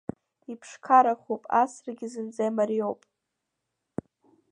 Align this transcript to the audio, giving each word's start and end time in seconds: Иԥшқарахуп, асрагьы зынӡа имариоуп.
Иԥшқарахуп, 0.51 1.43
асрагьы 1.61 2.07
зынӡа 2.13 2.43
имариоуп. 2.49 3.01